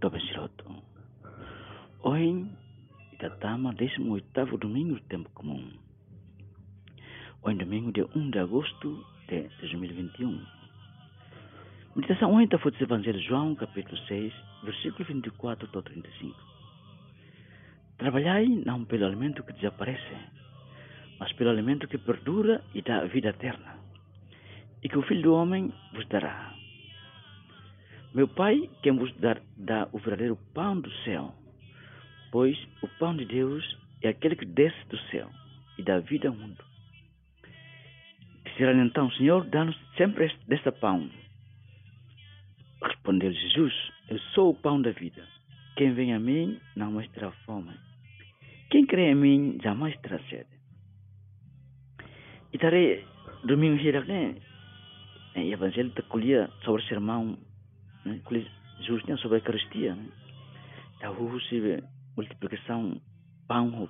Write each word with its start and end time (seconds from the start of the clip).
Tobe 0.00 0.20
Siloto. 0.20 0.64
Hoje, 2.02 2.46
itatama 3.12 3.74
18 3.74 4.56
domingo 4.58 4.94
do 4.94 5.00
tempo 5.02 5.28
comum. 5.30 5.70
Hoje, 7.42 7.58
domingo 7.58 7.92
dia 7.92 8.06
1 8.14 8.30
de 8.30 8.38
agosto 8.38 9.04
de 9.28 9.48
2021. 9.60 10.40
Meditação 11.96 12.34
hoje 12.34 12.44
está 12.44 12.58
foi 12.58 12.70
do 12.70 12.82
Evangelho 12.82 13.18
de 13.18 13.26
João, 13.26 13.54
capítulo 13.56 13.98
6, 14.06 14.32
versículo 14.62 15.04
24 15.04 15.78
a 15.78 15.82
35. 15.82 16.36
Trabalhai 17.98 18.46
não 18.64 18.84
pelo 18.84 19.04
alimento 19.04 19.42
que 19.42 19.52
desaparece, 19.52 20.16
mas 21.18 21.32
pelo 21.32 21.50
alimento 21.50 21.88
que 21.88 21.98
perdura 21.98 22.64
e 22.72 22.80
dá 22.80 23.04
vida 23.04 23.28
eterna, 23.30 23.76
e 24.82 24.88
que 24.88 24.96
o 24.96 25.02
Filho 25.02 25.22
do 25.22 25.34
Homem 25.34 25.72
vos 25.92 26.06
dará. 26.08 26.61
Meu 28.14 28.28
Pai, 28.28 28.68
quem 28.82 28.92
vos 28.92 29.10
dá, 29.16 29.40
dá 29.56 29.88
o 29.90 29.98
verdadeiro 29.98 30.36
pão 30.52 30.78
do 30.78 30.90
céu, 31.04 31.34
pois 32.30 32.58
o 32.82 32.88
pão 32.98 33.16
de 33.16 33.24
Deus 33.24 33.64
é 34.02 34.08
aquele 34.08 34.36
que 34.36 34.44
desce 34.44 34.86
do 34.88 34.98
céu 35.10 35.30
e 35.78 35.82
dá 35.82 35.98
vida 36.00 36.28
ao 36.28 36.34
mundo. 36.34 36.62
Disseram 38.44 38.84
então, 38.84 39.10
Senhor, 39.12 39.44
dá-nos 39.46 39.78
sempre 39.96 40.30
desta 40.46 40.70
pão. 40.70 41.10
Respondeu 42.82 43.32
Jesus, 43.32 43.72
eu 44.10 44.18
sou 44.34 44.50
o 44.50 44.54
pão 44.54 44.82
da 44.82 44.90
vida. 44.90 45.26
Quem 45.76 45.94
vem 45.94 46.12
a 46.12 46.18
mim 46.18 46.60
não 46.76 46.92
mais 46.92 47.10
terá 47.12 47.32
fome. 47.46 47.72
Quem 48.68 48.84
crê 48.84 49.10
em 49.10 49.14
mim 49.14 49.58
jamais 49.62 49.96
terá 50.00 50.18
sede. 50.28 50.50
E 52.52 52.58
tarei 52.58 53.06
domingo 53.44 53.80
hirak 53.80 54.06
né? 54.06 54.34
O 55.34 55.38
evangelho 55.38 55.90
te 55.90 56.02
colhia 56.02 56.50
sobre 56.62 56.82
o 56.82 56.86
sermão 56.86 57.38
Jesus 58.80 59.20
sobre 59.20 59.36
a 59.36 59.40
Eucaristia. 59.40 59.94
Né? 59.94 60.08
A 61.02 61.08
recebe 61.08 61.82
multiplicação 62.16 63.00
pão 63.48 63.88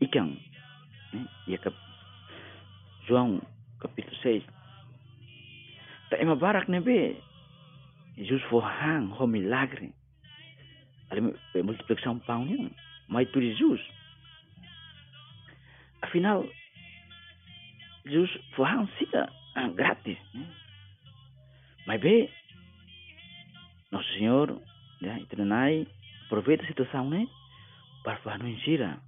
ikan. 0.00 0.36
Né? 1.12 1.26
E 1.46 1.54
a 1.54 1.58
cap... 1.58 1.76
João 3.06 3.40
capítulo 3.80 4.16
6. 4.22 4.42
Tak 6.10 6.20
ema 6.20 6.36
barak 6.36 6.68
ne 6.68 6.80
be. 6.80 7.16
Jesus 8.16 8.42
foi 8.48 8.62
hang 8.62 9.12
ho 9.12 9.26
milagre. 9.26 9.92
Ali 11.10 11.20
multiplicação 11.62 12.18
pão 12.20 12.44
né? 12.44 12.70
Mas 13.08 13.30
tu 13.30 13.40
Jesus. 13.40 13.80
Afinal, 16.02 16.46
Jesus 18.06 18.30
foi 18.54 18.66
hang 18.66 18.88
sida 18.98 19.30
grátis. 19.74 20.18
Né? 20.34 20.46
Mas 21.86 22.00
bem, 22.00 22.30
nosso 23.94 24.12
Senhor, 24.14 24.60
itrenai, 25.20 25.86
aproveita 26.26 26.64
a 26.64 26.66
situação, 26.66 27.08
né? 27.08 27.28
Para 28.02 28.16
falar 28.16 28.38
no 28.40 28.48
insira. 28.48 28.98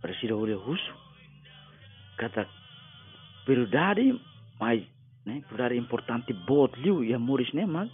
Para 0.00 0.14
sira 0.14 0.36
olho 0.36 0.58
russo. 0.60 0.94
Kata 2.16 2.48
prioridade, 3.44 4.20
mas, 4.60 4.86
né? 5.26 5.42
Prioridade 5.48 5.76
importante, 5.76 6.32
boa, 6.32 6.70
liu 6.76 7.02
e 7.02 7.12
amores, 7.12 7.52
né? 7.52 7.66
Mas, 7.66 7.90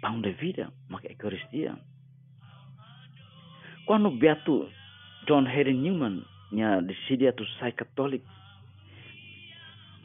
pão 0.00 0.18
da 0.22 0.30
vida, 0.30 0.72
mas 0.88 1.04
a 1.04 1.08
Eucaristia. 1.08 1.76
Quando 3.84 4.08
o 4.08 4.16
Beato 4.16 4.72
John 5.26 5.46
Henry 5.46 5.74
Newman, 5.74 6.24
minha 6.50 6.80
decidia 6.80 7.34
tu 7.34 7.44
sai 7.58 7.72
católico, 7.72 8.26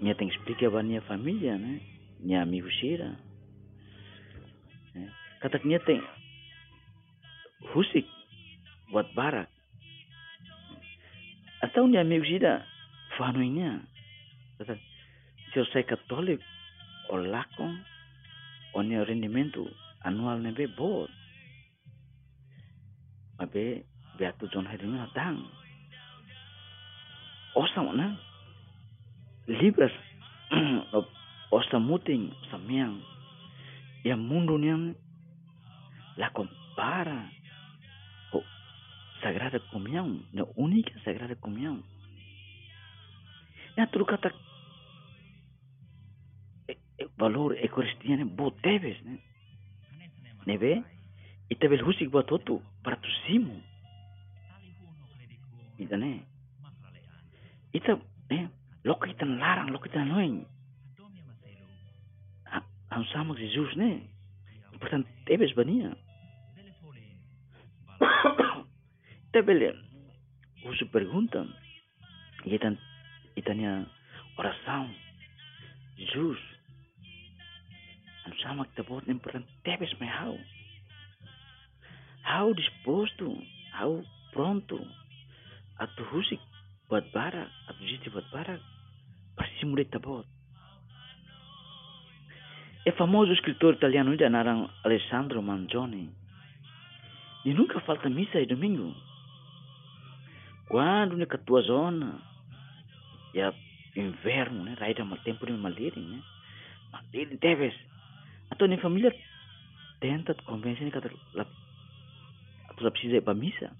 minha 0.02 0.16
tem 0.16 0.28
que 0.28 0.36
explicar 0.36 0.70
para 0.70 0.84
minha 0.84 1.02
família, 1.03 1.58
né? 1.58 1.80
Minha 2.20 2.42
amigo 2.42 2.70
Shira. 2.70 3.31
Katanya 5.42 5.81
tem 5.81 6.06
husik 7.73 8.06
buat 8.94 9.09
barak. 9.17 9.50
Atau 11.66 11.90
ni 11.90 11.97
amigo 11.97 12.25
sida 12.25 12.62
fanuinya. 13.18 13.81
Kata, 14.62 14.78
se 15.53 15.57
eu 15.57 15.66
sei 15.74 15.81
católico, 15.81 16.46
o 17.09 17.18
lacon, 17.18 17.81
o 18.74 18.81
ne 18.85 19.02
rendimento 19.02 19.66
anual 20.06 20.41
nebe 20.41 20.69
bot. 20.78 21.09
Abe 23.41 23.85
beatu 24.18 24.46
John 24.53 24.69
Hedin 24.69 24.97
datang. 24.97 25.41
Osam 27.58 27.90
na 27.97 28.16
libras 29.47 29.91
osam 31.56 31.90
muting 31.90 32.29
samiang. 32.53 33.02
Ya 34.06 34.18
mundo 34.18 34.58
niang 34.58 34.97
la 36.17 36.29
compara 36.31 37.29
com 38.31 38.44
Sagrada 39.22 39.59
Comunhão, 39.72 40.23
na 40.33 40.45
única 40.55 40.99
Sagrada 41.03 41.35
Comunhão. 41.35 41.83
Eh, 43.77 43.77
eh, 43.77 43.81
Naquilo 43.81 44.05
que 44.05 44.16
está 44.16 44.31
valor 47.17 47.55
é 47.57 47.67
cristiano, 47.67 48.25
boteves, 48.25 49.01
né? 49.03 49.19
Ne 50.45 50.57
ve? 50.57 50.83
E 51.49 51.55
teve 51.55 51.75
o 51.75 51.88
husik 51.88 52.09
batoto 52.09 52.61
para 52.83 52.95
tu 52.95 53.09
simo. 53.25 53.61
Ita 55.78 55.97
né? 55.97 56.23
Ita, 57.73 57.95
né? 58.29 58.43
¿eh? 58.43 58.49
Loko 58.83 59.05
ita 59.05 59.25
larang, 59.25 59.69
loko 59.69 59.85
ita 59.85 60.03
noin. 60.05 60.45
Ang 62.91 63.05
samang 63.13 63.38
Jesus, 63.38 63.75
né? 63.75 64.10
portanto, 64.81 65.08
teves 65.25 65.53
venía. 65.53 65.96
Tebele 69.31 69.78
o 70.66 70.74
su 70.75 70.90
pergunta 70.90 71.46
e 72.46 72.58
tan 72.58 72.78
e 73.38 73.41
tania 73.41 73.86
oração 74.38 74.90
Jesus 75.97 76.41
ang 78.25 78.36
sama 78.41 78.66
tabot 78.78 79.02
ng 79.06 79.22
portanto, 79.22 79.50
teves 79.66 79.94
me 80.02 80.06
how 80.09 80.34
how 82.25 82.53
disposto 82.53 83.34
how 83.74 84.02
pronto 84.34 84.78
at 85.81 85.94
husik 86.14 86.41
batbara 86.90 87.50
at 87.70 87.78
jiti 87.81 88.09
batbara 88.14 88.58
para 89.38 89.50
simulit 89.58 89.90
tabot 89.90 90.25
É 92.86 92.92
famoso 92.92 93.31
escritor 93.31 93.75
italiano 93.75 94.16
narram 94.30 94.69
Alessandro 94.84 95.42
Mangione. 95.42 96.09
E 97.46 97.53
nunca 97.53 97.80
falta 97.81 98.09
missa 98.09 98.40
e 98.40 98.46
domingo. 98.46 98.96
Quando 100.68 101.18
na 101.18 101.25
tua 101.25 101.62
zona, 101.62 102.20
é 103.36 103.53
inverno, 103.96 104.64
né? 104.64 104.75
Raida 104.80 105.06
mal 105.06 105.20
tempo 105.20 105.46
de 105.46 105.52
maliri, 105.52 106.00
né? 106.00 106.22
Maliri 106.91 107.38
teves. 107.38 107.75
Atau 108.50 108.68
na 108.68 108.78
família 108.78 109.14
tenta 110.00 110.34
te 110.34 110.44
convencer 110.44 110.91
que 110.91 111.00
la 111.34 111.46
tu 112.78 112.91
precisa 112.91 113.18
ir 113.18 113.22
para 113.22 113.34
missa. 113.34 113.72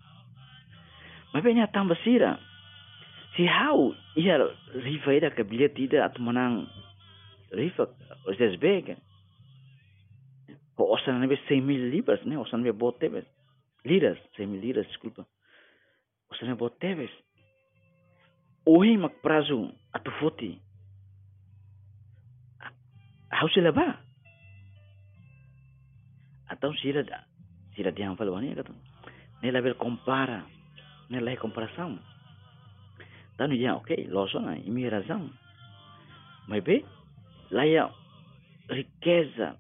Mas 1.34 1.44
bem, 1.44 1.66
tambah 1.68 1.96
sira. 2.04 2.40
Si 3.36 3.48
hau, 3.48 3.96
ia 4.16 4.38
rifaida 4.76 5.32
que 5.32 5.44
bilhetida 5.44 6.06
at 6.06 6.20
manang 6.20 6.68
rifa 7.52 7.88
vocês 8.26 8.60
veem 8.60 8.98
o 10.78 10.84
osan 10.94 11.20
nebe 11.20 11.38
100 11.48 11.62
mil 11.62 11.90
libras 11.90 12.24
né 12.26 12.38
osan 12.38 12.62
nebe 12.62 12.78
bote 12.78 13.08
ves 13.10 13.28
liras 13.86 14.18
100 14.36 14.48
mil 14.48 14.62
liras 14.62 14.88
desculpa 14.88 15.28
osan 16.32 16.50
nebe 16.50 16.60
bote 16.60 16.96
ves 16.96 17.14
ohi 18.66 18.98
mak 18.98 19.22
prazo 19.22 19.72
atu 19.94 20.12
foti. 20.20 20.60
How 23.32 23.48
sila 23.48 23.72
ba? 23.72 24.00
Atau 26.52 26.74
sila 26.76 27.04
sila 27.76 27.92
diang 27.92 28.20
falwani 28.20 28.56
kata 28.56 28.74
nela 29.42 29.62
bel 29.64 29.76
compara 29.76 30.44
nela 31.10 31.36
comparação 31.40 32.00
tanu 33.38 33.56
ya 33.56 33.76
okay 33.80 34.08
loso 34.08 34.40
na 34.40 34.60
imi 34.60 34.90
razão 34.90 35.32
mas 36.48 36.64
bem 36.64 36.84
layak 37.52 37.92
riqueza 38.72 39.60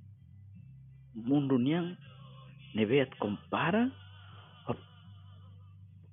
mundo 1.13 1.59
niang 1.59 1.95
nevet 2.73 3.11
compara 3.19 3.91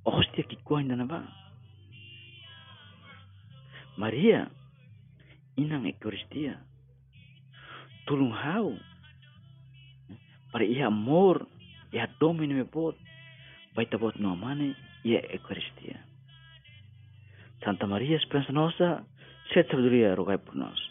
hostia 0.04 0.44
que 0.44 0.58
na 0.84 1.04
ba 1.04 1.22
Maria 3.98 4.50
inang 5.56 5.86
Eucaristia 5.86 6.58
tulung 8.06 8.32
hau 8.32 8.78
para 10.50 10.64
ia 10.64 10.86
amor 10.86 11.46
ia 11.92 12.08
domine 12.18 12.54
me 12.54 12.64
bot 12.64 12.96
baita 13.74 13.98
bot 13.98 14.16
no 14.18 14.34
mane 14.34 14.74
ia 15.04 15.20
Eucaristia 15.34 16.08
Santa 17.64 17.86
Maria 17.86 18.16
Esperança 18.16 18.52
Nossa, 18.52 19.04
sete 19.52 19.70
sabedoria 19.70 20.14
rogai 20.14 20.38
por 20.38 20.54
nós. 20.54 20.87